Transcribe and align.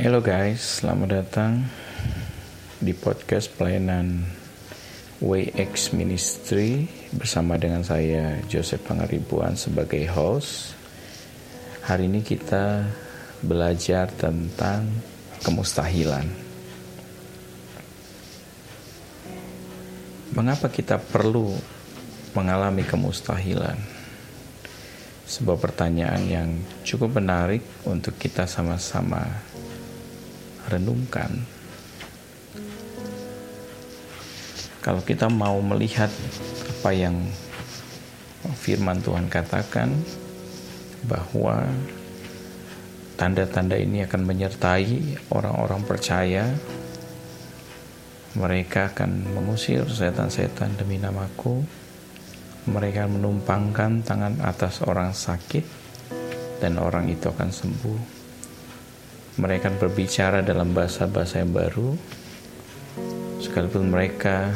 Halo 0.00 0.24
guys, 0.24 0.80
selamat 0.80 1.08
datang 1.12 1.60
di 2.80 2.96
podcast 2.96 3.52
pelayanan 3.52 4.24
WX 5.20 5.92
Ministry 5.92 6.88
bersama 7.12 7.60
dengan 7.60 7.84
saya 7.84 8.40
Joseph 8.48 8.80
Pangaribuan 8.80 9.60
sebagai 9.60 10.00
host. 10.08 10.72
Hari 11.84 12.08
ini 12.08 12.24
kita 12.24 12.88
belajar 13.44 14.08
tentang 14.16 14.88
kemustahilan. 15.44 16.32
Mengapa 20.32 20.72
kita 20.72 20.96
perlu 20.96 21.52
mengalami 22.32 22.88
kemustahilan? 22.88 23.76
Sebuah 25.28 25.60
pertanyaan 25.60 26.24
yang 26.24 26.48
cukup 26.88 27.20
menarik 27.20 27.60
untuk 27.84 28.16
kita 28.16 28.48
sama-sama 28.48 29.50
renungkan. 30.70 31.42
Kalau 34.80 35.02
kita 35.04 35.28
mau 35.28 35.60
melihat 35.60 36.08
apa 36.80 36.96
yang 36.96 37.20
firman 38.56 39.04
Tuhan 39.04 39.28
katakan 39.28 39.92
bahwa 41.04 41.68
tanda-tanda 43.20 43.76
ini 43.76 44.00
akan 44.08 44.24
menyertai 44.24 45.20
orang-orang 45.28 45.84
percaya 45.84 46.48
mereka 48.32 48.88
akan 48.94 49.36
mengusir 49.36 49.84
setan-setan 49.84 50.72
demi 50.80 50.96
namaku 50.96 51.60
mereka 52.64 53.04
menumpangkan 53.04 54.00
tangan 54.00 54.40
atas 54.40 54.80
orang 54.88 55.12
sakit 55.12 55.64
dan 56.64 56.80
orang 56.80 57.12
itu 57.12 57.28
akan 57.28 57.52
sembuh 57.52 58.19
mereka 59.40 59.72
berbicara 59.72 60.44
dalam 60.44 60.76
bahasa-bahasa 60.76 61.40
yang 61.40 61.56
baru. 61.56 61.96
Sekalipun 63.40 63.88
mereka 63.88 64.52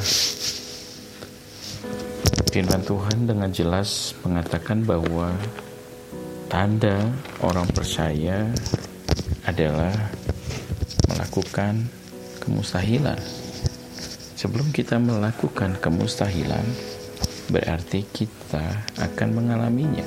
firman 2.53 2.85
Tuhan 2.85 3.25
dengan 3.25 3.49
jelas 3.49 4.13
mengatakan 4.21 4.85
bahwa 4.85 5.33
tanda 6.53 7.09
orang 7.41 7.65
percaya 7.73 8.53
adalah 9.49 10.13
melakukan 11.09 11.89
kemustahilan. 12.45 13.19
Sebelum 14.37 14.69
kita 14.69 15.01
melakukan 15.01 15.81
kemustahilan 15.81 16.63
berarti 17.49 18.05
kita 18.13 18.85
akan 19.01 19.29
mengalaminya. 19.33 20.05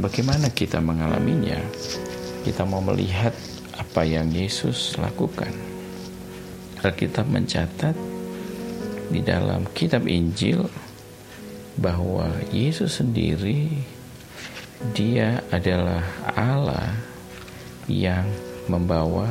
Bagaimana 0.00 0.48
kita 0.48 0.80
mengalaminya 0.80 1.60
kita 2.42 2.66
mau 2.66 2.82
melihat 2.82 3.30
apa 3.78 4.02
yang 4.02 4.28
Yesus 4.34 4.98
lakukan. 4.98 5.50
Alkitab 6.82 7.30
mencatat 7.30 7.94
di 9.14 9.22
dalam 9.22 9.62
kitab 9.70 10.10
Injil 10.10 10.66
bahwa 11.78 12.26
Yesus 12.50 12.98
sendiri 12.98 13.70
dia 14.90 15.38
adalah 15.54 16.02
Allah 16.34 16.90
yang 17.86 18.26
membawa 18.66 19.30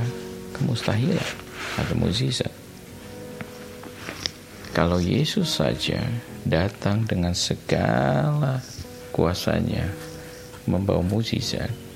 kemustahilan 0.56 1.32
atau 1.76 1.96
mukjizat. 2.00 2.52
Kalau 4.72 5.04
Yesus 5.04 5.60
saja 5.60 6.00
datang 6.48 7.04
dengan 7.04 7.36
segala 7.36 8.64
kuasanya 9.12 9.92
membawa 10.64 11.04
mukjizat, 11.04 11.91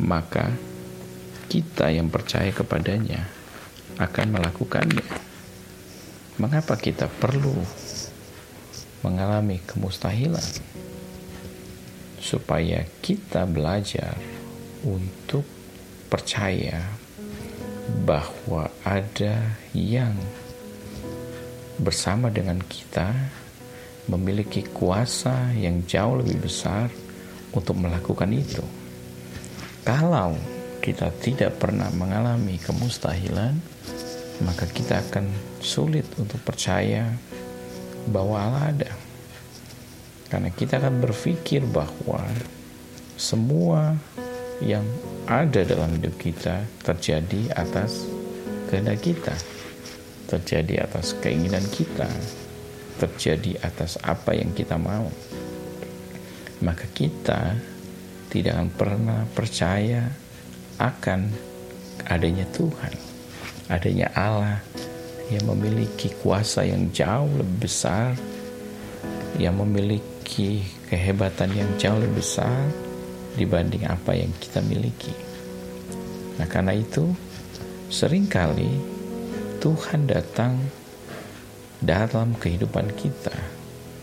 maka 0.00 0.50
kita 1.46 1.92
yang 1.92 2.10
percaya 2.10 2.50
kepadanya 2.50 3.30
akan 4.00 4.38
melakukannya. 4.40 5.06
Mengapa 6.34 6.74
kita 6.74 7.06
perlu 7.06 7.54
mengalami 9.06 9.62
kemustahilan? 9.62 10.74
Supaya 12.18 12.82
kita 13.04 13.46
belajar 13.46 14.16
untuk 14.82 15.46
percaya 16.10 16.82
bahwa 18.02 18.72
ada 18.82 19.54
yang 19.76 20.16
bersama 21.78 22.32
dengan 22.32 22.58
kita 22.64 23.12
memiliki 24.08 24.64
kuasa 24.64 25.52
yang 25.56 25.84
jauh 25.84 26.20
lebih 26.20 26.48
besar 26.48 26.88
untuk 27.52 27.76
melakukan 27.78 28.32
itu. 28.32 28.83
Kalau 29.84 30.32
kita 30.80 31.12
tidak 31.20 31.60
pernah 31.60 31.92
mengalami 31.92 32.56
kemustahilan, 32.56 33.52
maka 34.40 34.64
kita 34.64 35.04
akan 35.04 35.28
sulit 35.60 36.08
untuk 36.16 36.40
percaya 36.40 37.12
bahwa 38.08 38.36
Allah 38.40 38.64
ada. 38.72 38.90
Karena 40.32 40.48
kita 40.48 40.80
akan 40.80 41.04
berpikir 41.04 41.68
bahwa 41.68 42.24
semua 43.20 43.92
yang 44.64 44.88
ada 45.28 45.68
dalam 45.68 46.00
hidup 46.00 46.16
kita 46.16 46.64
terjadi 46.80 47.52
atas 47.52 48.08
kehendak 48.72 49.04
kita, 49.04 49.36
terjadi 50.32 50.88
atas 50.88 51.12
keinginan 51.20 51.64
kita, 51.68 52.08
terjadi 52.96 53.60
atas 53.60 54.00
apa 54.00 54.32
yang 54.32 54.48
kita 54.56 54.80
mau. 54.80 55.12
Maka 56.64 56.88
kita 56.96 57.52
tidak 58.34 58.58
akan 58.58 58.70
pernah 58.74 59.22
percaya 59.30 60.10
akan 60.82 61.30
adanya 62.10 62.42
Tuhan, 62.50 62.90
adanya 63.70 64.10
Allah 64.10 64.58
yang 65.30 65.46
memiliki 65.54 66.10
kuasa 66.18 66.66
yang 66.66 66.90
jauh 66.90 67.30
lebih 67.30 67.70
besar, 67.70 68.18
yang 69.38 69.54
memiliki 69.54 70.66
kehebatan 70.90 71.54
yang 71.54 71.70
jauh 71.78 71.94
lebih 72.02 72.18
besar 72.18 72.66
dibanding 73.38 73.86
apa 73.86 74.18
yang 74.18 74.34
kita 74.42 74.58
miliki. 74.66 75.14
Nah, 76.34 76.50
karena 76.50 76.74
itu 76.74 77.14
sering 77.86 78.26
kali 78.26 78.82
Tuhan 79.62 80.10
datang 80.10 80.58
dalam 81.78 82.34
kehidupan 82.34 82.98
kita 82.98 83.38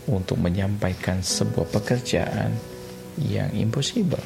untuk 0.08 0.40
menyampaikan 0.40 1.20
sebuah 1.20 1.68
pekerjaan 1.68 2.71
yang 3.20 3.52
impossible. 3.52 4.22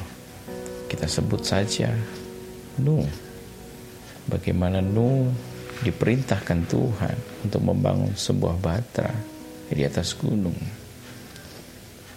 Kita 0.87 1.07
sebut 1.09 1.43
saja 1.43 1.91
Nuh. 2.79 3.07
Bagaimana 4.27 4.79
Nuh 4.79 5.31
diperintahkan 5.83 6.59
Tuhan 6.67 7.17
untuk 7.47 7.61
membangun 7.63 8.13
sebuah 8.15 8.55
batra 8.59 9.11
di 9.67 9.83
atas 9.83 10.15
gunung. 10.15 10.57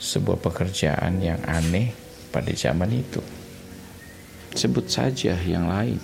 Sebuah 0.01 0.41
pekerjaan 0.41 1.21
yang 1.21 1.43
aneh 1.45 1.93
pada 2.33 2.51
zaman 2.55 2.89
itu. 2.95 3.21
Sebut 4.55 4.87
saja 4.89 5.37
yang 5.45 5.69
lain. 5.69 6.01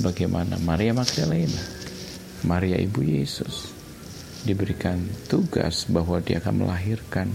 Bagaimana 0.00 0.58
Maria 0.58 0.96
Magdalena, 0.96 1.62
Maria 2.48 2.80
Ibu 2.80 3.00
Yesus, 3.04 3.70
diberikan 4.42 4.98
tugas 5.30 5.86
bahwa 5.86 6.18
dia 6.18 6.42
akan 6.42 6.66
melahirkan 6.66 7.28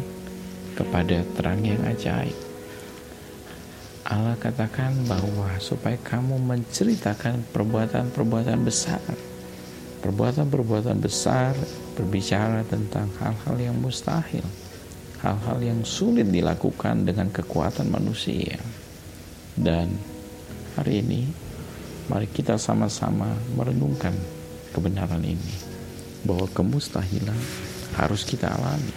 kepada 0.75 1.23
terang 1.39 1.63
yang 1.63 1.79
ajaib. 1.87 2.35
Allah 4.03 4.35
katakan 4.35 4.91
bahwa 5.07 5.47
supaya 5.63 5.95
kamu 6.03 6.43
menceritakan 6.43 7.47
perbuatan-perbuatan 7.55 8.67
besar. 8.67 8.99
Perbuatan-perbuatan 10.03 10.99
besar 10.99 11.55
berbicara 11.95 12.67
tentang 12.67 13.07
hal-hal 13.23 13.71
yang 13.71 13.79
mustahil, 13.79 14.43
hal-hal 15.23 15.59
yang 15.63 15.87
sulit 15.87 16.27
dilakukan 16.27 17.07
dengan 17.07 17.31
kekuatan 17.31 17.87
manusia. 17.87 18.59
Dan 19.53 19.93
hari 20.77 21.05
ini, 21.05 21.29
mari 22.09 22.27
kita 22.29 22.57
sama-sama 22.57 23.33
merenungkan 23.53 24.17
kebenaran 24.73 25.21
ini 25.21 25.55
bahwa 26.25 26.49
kemustahilan 26.51 27.37
harus 27.99 28.25
kita 28.25 28.49
alami. 28.49 28.95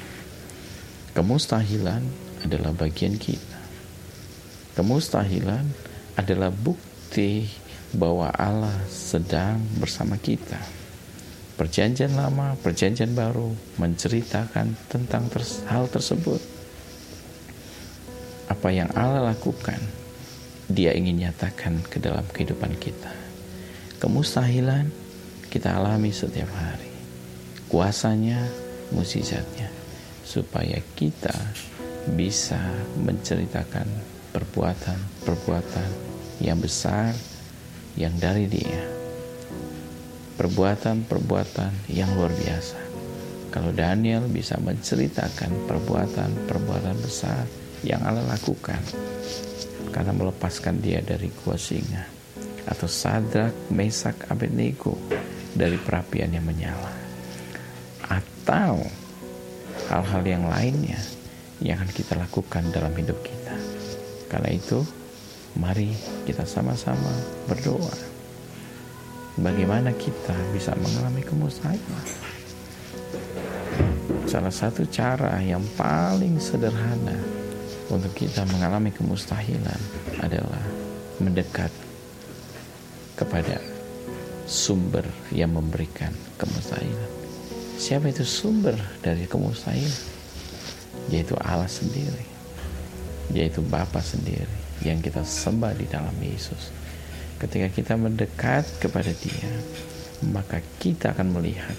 Kemustahilan 1.16 2.04
adalah 2.44 2.72
bagian 2.76 3.16
kita. 3.20 3.60
Kemustahilan 4.76 5.64
adalah 6.20 6.52
bukti 6.52 7.48
bahwa 7.96 8.28
Allah 8.36 8.76
sedang 8.92 9.64
bersama 9.80 10.20
kita. 10.20 10.60
Perjanjian 11.56 12.20
lama, 12.20 12.60
perjanjian 12.60 13.16
baru 13.16 13.56
menceritakan 13.80 14.76
tentang 14.92 15.32
hal 15.72 15.88
tersebut. 15.88 16.44
Apa 18.52 18.76
yang 18.76 18.92
Allah 18.92 19.32
lakukan, 19.32 19.80
Dia 20.66 20.98
ingin 20.98 21.22
nyatakan 21.30 21.86
ke 21.86 22.02
dalam 22.02 22.26
kehidupan 22.30 22.74
kita. 22.82 23.14
Kemustahilan 24.02 24.90
kita 25.54 25.78
alami 25.78 26.10
setiap 26.10 26.50
hari 26.52 26.96
kuasanya, 27.70 28.46
mukjizatnya, 28.94 29.70
supaya 30.22 30.78
kita 30.98 31.34
bisa 32.14 32.60
menceritakan 33.02 33.84
perbuatan-perbuatan 34.34 35.90
yang 36.40 36.60
besar 36.62 37.12
yang 37.98 38.14
dari 38.16 38.46
Dia. 38.46 38.84
Perbuatan-perbuatan 40.36 41.92
yang 41.96 42.12
luar 42.16 42.32
biasa. 42.36 42.80
Kalau 43.56 43.72
Daniel 43.72 44.28
bisa 44.28 44.60
menceritakan 44.60 45.68
perbuatan-perbuatan 45.68 46.96
besar 47.00 47.48
yang 47.88 48.04
Allah 48.04 48.28
lakukan 48.28 48.84
karena 49.94 50.14
melepaskan 50.14 50.82
dia 50.82 51.02
dari 51.02 51.30
gua 51.44 51.58
singa 51.60 52.06
atau 52.66 52.90
Sadrak, 52.90 53.70
Mesak, 53.70 54.26
Abednego 54.30 54.98
dari 55.54 55.78
perapian 55.78 56.34
yang 56.34 56.46
menyala 56.46 56.94
atau 58.06 58.82
hal-hal 59.90 60.24
yang 60.26 60.46
lainnya 60.50 60.98
yang 61.64 61.80
akan 61.80 61.92
kita 61.94 62.14
lakukan 62.20 62.68
dalam 62.74 62.92
hidup 62.94 63.16
kita. 63.24 63.56
Karena 64.28 64.50
itu, 64.52 64.84
mari 65.56 65.94
kita 66.28 66.44
sama-sama 66.44 67.14
berdoa. 67.48 67.96
Bagaimana 69.40 69.92
kita 69.96 70.36
bisa 70.52 70.76
mengalami 70.76 71.24
kemustahilan? 71.24 72.08
Salah 74.26 74.52
satu 74.52 74.84
cara 74.90 75.40
yang 75.44 75.64
paling 75.80 76.40
sederhana 76.42 77.35
untuk 77.90 78.14
kita 78.18 78.46
mengalami 78.50 78.90
kemustahilan 78.90 79.82
adalah 80.22 80.64
mendekat 81.22 81.70
kepada 83.16 83.62
sumber 84.46 85.06
yang 85.32 85.54
memberikan 85.54 86.12
kemustahilan. 86.38 87.12
Siapa 87.76 88.10
itu 88.10 88.24
sumber 88.24 88.76
dari 89.04 89.28
kemustahilan? 89.28 90.14
Yaitu 91.12 91.38
Allah 91.42 91.70
sendiri. 91.70 92.26
Yaitu 93.34 93.62
Bapa 93.66 94.00
sendiri 94.00 94.50
yang 94.84 95.00
kita 95.00 95.24
sembah 95.24 95.74
di 95.76 95.86
dalam 95.88 96.14
Yesus. 96.20 96.72
Ketika 97.40 97.68
kita 97.68 97.94
mendekat 98.00 98.64
kepada 98.80 99.12
Dia, 99.12 99.52
maka 100.32 100.64
kita 100.80 101.12
akan 101.12 101.36
melihat 101.36 101.76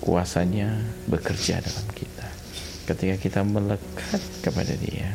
kuasanya 0.00 0.80
bekerja 1.10 1.60
dalam 1.60 1.86
kita. 1.92 2.28
Ketika 2.88 3.20
kita 3.20 3.40
melekat 3.44 4.22
kepada 4.40 4.72
Dia, 4.80 5.12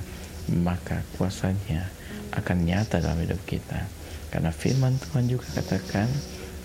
maka 0.61 1.01
kuasanya 1.17 1.89
akan 2.37 2.69
nyata 2.69 3.01
dalam 3.01 3.17
hidup 3.25 3.41
kita. 3.49 3.89
Karena 4.29 4.53
firman 4.53 4.93
Tuhan 5.01 5.25
juga 5.25 5.49
katakan 5.57 6.05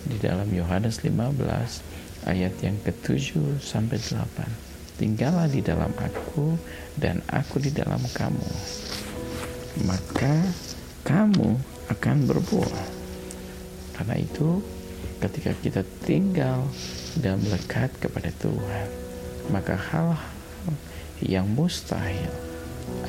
di 0.04 0.20
dalam 0.20 0.52
Yohanes 0.52 1.00
15 1.00 2.28
ayat 2.28 2.52
yang 2.60 2.76
ke-7 2.84 3.56
sampai 3.56 3.96
8. 3.96 5.00
Tinggallah 5.00 5.48
di 5.48 5.64
dalam 5.64 5.88
aku 5.96 6.60
dan 7.00 7.24
aku 7.32 7.56
di 7.56 7.72
dalam 7.72 8.04
kamu. 8.12 8.50
Maka 9.88 10.44
kamu 11.08 11.56
akan 11.88 12.16
berbuah. 12.28 12.84
Karena 13.96 14.20
itu 14.20 14.60
ketika 15.24 15.56
kita 15.64 15.80
tinggal 16.04 16.68
dan 17.16 17.40
melekat 17.40 17.96
kepada 17.96 18.28
Tuhan, 18.44 18.88
maka 19.48 19.72
hal-hal 19.72 20.36
yang 21.22 21.46
mustahil 21.52 22.30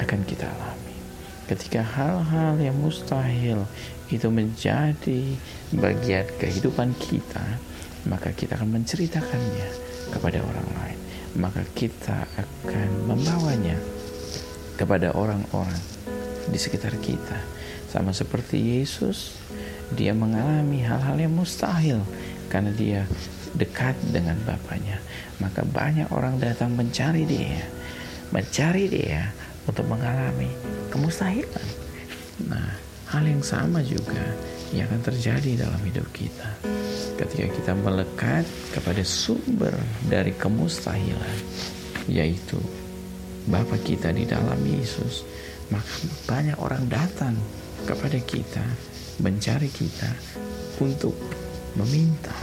akan 0.01 0.21
kita 0.25 0.47
alami. 0.47 0.95
Ketika 1.49 1.81
hal-hal 1.81 2.61
yang 2.61 2.77
mustahil 2.77 3.65
itu 4.13 4.27
menjadi 4.29 5.21
bagian 5.73 6.25
kehidupan 6.37 6.93
kita, 7.01 7.41
maka 8.05 8.29
kita 8.33 8.57
akan 8.57 8.79
menceritakannya 8.81 9.69
kepada 10.13 10.39
orang 10.41 10.69
lain. 10.77 10.99
Maka 11.37 11.61
kita 11.77 12.25
akan 12.37 12.89
membawanya 13.05 13.77
kepada 14.77 15.13
orang-orang 15.13 15.81
di 16.49 16.57
sekitar 16.57 16.97
kita. 17.01 17.37
Sama 17.89 18.13
seperti 18.13 18.81
Yesus, 18.81 19.37
dia 19.93 20.13
mengalami 20.13 20.85
hal-hal 20.85 21.17
yang 21.17 21.33
mustahil 21.33 22.01
karena 22.49 22.69
dia 22.73 23.01
dekat 23.57 23.97
dengan 24.13 24.37
Bapaknya. 24.45 25.01
Maka 25.41 25.65
banyak 25.65 26.09
orang 26.13 26.37
datang 26.37 26.73
mencari 26.77 27.25
dia, 27.25 27.65
mencari 28.29 28.85
dia 28.89 29.29
untuk 29.65 29.85
mengalami 29.85 30.49
kemustahilan. 30.89 31.67
Nah, 32.49 32.69
hal 33.09 33.23
yang 33.25 33.41
sama 33.41 33.81
juga 33.81 34.21
yang 34.69 34.85
akan 34.89 35.01
terjadi 35.01 35.65
dalam 35.65 35.81
hidup 35.81 36.05
kita 36.13 36.49
ketika 37.17 37.51
kita 37.51 37.73
melekat 37.75 38.45
kepada 38.71 39.01
sumber 39.03 39.73
dari 40.07 40.31
kemustahilan 40.37 41.37
yaitu 42.07 42.57
Bapa 43.49 43.81
kita 43.81 44.13
di 44.13 44.29
dalam 44.29 44.61
Yesus 44.61 45.25
maka 45.73 45.89
banyak 46.29 46.57
orang 46.61 46.85
datang 46.85 47.33
kepada 47.83 48.21
kita 48.21 48.61
mencari 49.25 49.67
kita 49.73 50.09
untuk 50.79 51.17
meminta 51.75 52.33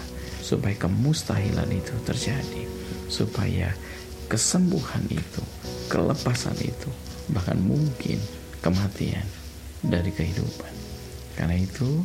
supaya 0.42 0.74
kemustahilan 0.74 1.70
itu 1.70 1.94
terjadi 2.02 2.64
supaya 3.06 3.70
kesembuhan 4.26 5.02
itu 5.10 5.42
kelepasan 5.86 6.58
itu 6.62 6.90
bahkan 7.30 7.58
mungkin 7.58 8.18
kematian 8.62 9.26
dari 9.82 10.10
kehidupan. 10.10 10.72
Karena 11.38 11.58
itu 11.58 12.02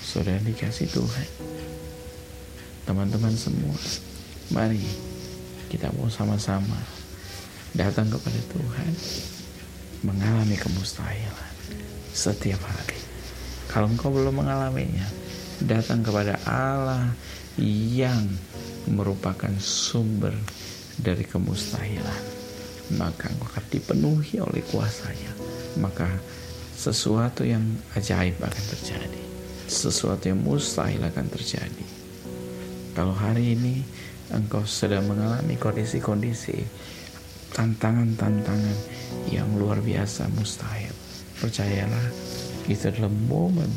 saudara 0.00 0.40
dikasih 0.40 0.88
Tuhan. 0.92 1.28
Teman-teman 2.88 3.34
semua 3.36 3.78
mari 4.50 4.82
kita 5.70 5.88
mau 5.96 6.10
sama-sama 6.10 6.76
datang 7.72 8.10
kepada 8.12 8.40
Tuhan 8.52 8.92
mengalami 10.04 10.56
kemustahilan 10.58 11.52
setiap 12.12 12.60
hari. 12.60 13.00
Kalau 13.72 13.88
engkau 13.88 14.12
belum 14.12 14.44
mengalaminya 14.44 15.08
datang 15.64 16.04
kepada 16.04 16.36
Allah 16.44 17.14
yang 17.56 18.28
merupakan 18.90 19.52
sumber 19.62 20.34
dari 21.02 21.26
kemustahilan. 21.26 22.22
Maka 22.96 23.28
engkau 23.30 23.48
akan 23.50 23.64
dipenuhi 23.68 24.38
oleh 24.38 24.62
kuasanya. 24.70 25.32
Maka 25.82 26.08
sesuatu 26.78 27.42
yang 27.42 27.62
ajaib 27.98 28.38
akan 28.38 28.64
terjadi. 28.78 29.22
Sesuatu 29.66 30.30
yang 30.30 30.40
mustahil 30.42 31.02
akan 31.02 31.26
terjadi. 31.30 31.86
Kalau 32.92 33.16
hari 33.16 33.56
ini 33.56 33.80
engkau 34.32 34.64
sedang 34.68 35.08
mengalami 35.08 35.56
kondisi-kondisi 35.56 36.60
tantangan-tantangan 37.56 38.78
yang 39.28 39.48
luar 39.56 39.80
biasa 39.80 40.28
mustahil, 40.36 40.92
percayalah 41.40 42.06
itu 42.68 42.84
adalah 42.88 43.12
momen 43.28 43.68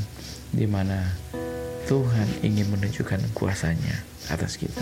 di 0.51 0.67
mana 0.67 1.15
Tuhan 1.85 2.41
ingin 2.41 2.67
menunjukkan 2.73 3.21
kuasanya 3.37 4.01
atas 4.33 4.57
kita. 4.57 4.81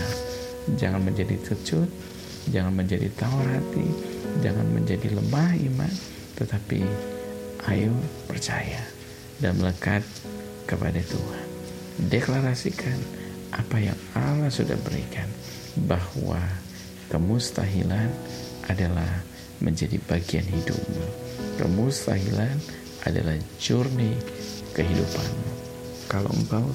Jangan 0.80 1.04
menjadi 1.04 1.36
tecut, 1.36 1.86
jangan 2.50 2.74
menjadi 2.74 3.08
tawar 3.16 3.46
hati, 3.48 3.86
jangan 4.44 4.66
menjadi 4.72 5.08
lemah 5.14 5.52
iman, 5.72 5.94
tetapi 6.36 6.84
ayo 7.72 7.92
percaya 8.28 8.82
dan 9.40 9.56
melekat 9.56 10.04
kepada 10.68 11.00
Tuhan. 11.00 11.46
Deklarasikan 12.10 12.98
apa 13.54 13.78
yang 13.78 13.98
Allah 14.18 14.50
sudah 14.50 14.74
berikan 14.82 15.30
bahwa 15.86 16.42
kemustahilan 17.08 18.10
adalah 18.66 19.22
menjadi 19.62 19.96
bagian 20.10 20.44
hidupmu. 20.44 21.04
Kemustahilan 21.60 22.58
adalah 23.06 23.38
journey 23.62 24.18
kehidupanmu. 24.74 25.50
Kalau 26.10 26.30
engkau 26.34 26.66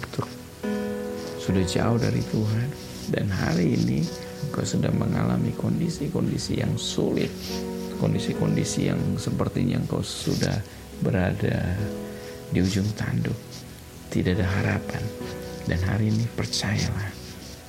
sudah 1.40 1.66
jauh 1.66 1.98
dari 2.00 2.22
Tuhan 2.30 2.70
dan 3.10 3.26
hari 3.28 3.76
ini 3.76 4.06
engkau 4.48 4.64
sedang 4.64 4.96
mengalami 4.96 5.52
kondisi-kondisi 5.56 6.64
yang 6.64 6.74
sulit, 6.80 7.32
kondisi-kondisi 8.00 8.88
yang 8.88 9.02
sepertinya 9.20 9.80
engkau 9.80 10.00
sudah 10.00 10.56
berada 11.04 11.76
di 12.50 12.60
ujung 12.64 12.88
tanduk, 12.96 13.36
tidak 14.10 14.40
ada 14.40 14.48
harapan. 14.48 15.04
Dan 15.70 15.80
hari 15.86 16.10
ini 16.10 16.26
percayalah, 16.34 17.12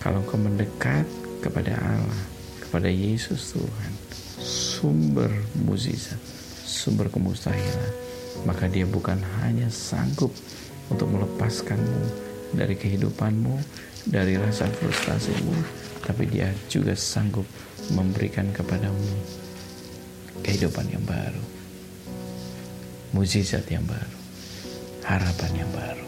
kalau 0.01 0.25
engkau 0.25 0.41
mendekat 0.41 1.05
kepada 1.45 1.77
Allah, 1.77 2.23
kepada 2.65 2.89
Yesus 2.89 3.53
Tuhan, 3.53 3.93
sumber 4.41 5.29
mukjizat, 5.67 6.17
sumber 6.65 7.13
kemustahilan, 7.13 7.93
maka 8.49 8.71
dia 8.71 8.89
bukan 8.89 9.21
hanya 9.45 9.69
sanggup 9.69 10.33
untuk 10.89 11.13
melepaskanmu 11.13 12.03
dari 12.57 12.75
kehidupanmu, 12.75 13.61
dari 14.09 14.41
rasa 14.41 14.65
frustasimu, 14.67 15.55
tapi 16.05 16.29
dia 16.29 16.49
juga 16.69 16.97
sanggup 16.97 17.45
memberikan 17.93 18.49
kepadamu 18.53 19.15
kehidupan 20.41 20.89
yang 20.89 21.05
baru, 21.05 21.45
mukjizat 23.13 23.67
yang 23.69 23.85
baru, 23.85 24.19
harapan 25.05 25.53
yang 25.65 25.71
baru. 25.75 26.07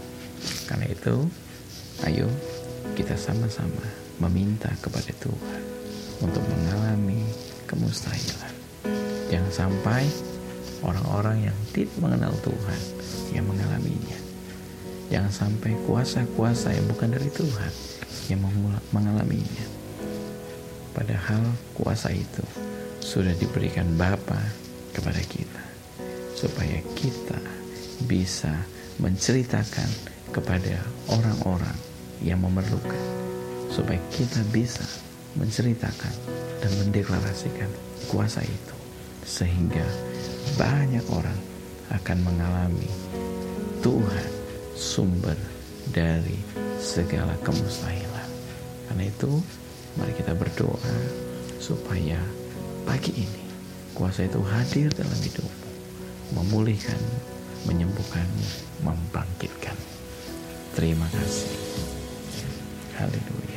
Karena 0.68 0.86
itu, 0.88 1.28
ayo 2.08 2.28
kita 2.96 3.16
sama-sama 3.16 3.84
meminta 4.20 4.70
kepada 4.80 5.12
Tuhan 5.20 5.62
untuk 6.22 6.42
mengalami 6.46 7.24
kemustahilan. 7.68 8.52
Jangan 9.32 9.52
sampai 9.52 10.04
orang-orang 10.84 11.48
yang 11.50 11.58
tidak 11.72 11.94
mengenal 11.98 12.34
Tuhan 12.44 12.80
yang 13.32 13.46
mengalaminya. 13.48 14.18
Jangan 15.08 15.32
sampai 15.32 15.72
kuasa-kuasa 15.84 16.72
yang 16.72 16.86
bukan 16.88 17.12
dari 17.12 17.28
Tuhan 17.32 17.72
yang 18.32 18.40
mengalaminya. 18.92 19.81
Padahal 20.92 21.42
kuasa 21.72 22.12
itu 22.12 22.44
sudah 23.00 23.32
diberikan 23.36 23.88
Bapa 23.96 24.38
kepada 24.92 25.20
kita 25.24 25.64
supaya 26.36 26.78
kita 26.96 27.40
bisa 28.04 28.52
menceritakan 29.00 29.88
kepada 30.32 30.76
orang-orang 31.08 31.76
yang 32.20 32.40
memerlukan 32.44 33.02
supaya 33.72 33.98
kita 34.12 34.44
bisa 34.52 34.84
menceritakan 35.34 36.12
dan 36.60 36.70
mendeklarasikan 36.84 37.68
kuasa 38.12 38.44
itu 38.44 38.76
sehingga 39.24 39.84
banyak 40.60 41.02
orang 41.08 41.40
akan 41.88 42.18
mengalami 42.24 42.90
Tuhan 43.80 44.28
sumber 44.76 45.36
dari 45.90 46.38
segala 46.78 47.34
kemustahilan. 47.42 48.28
Karena 48.88 49.04
itu 49.08 49.40
mari 49.98 50.12
kita 50.16 50.32
berdoa 50.32 50.94
supaya 51.60 52.18
pagi 52.88 53.12
ini 53.14 53.42
kuasa 53.92 54.24
itu 54.24 54.40
hadir 54.40 54.88
dalam 54.96 55.20
hidupmu, 55.20 55.68
memulihkan, 56.32 56.98
menyembuhkanmu, 57.68 58.46
membangkitkan. 58.82 59.76
Terima 60.72 61.04
kasih. 61.12 61.52
Haleluya. 62.96 63.51